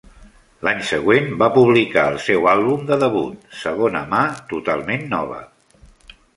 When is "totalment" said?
4.55-5.09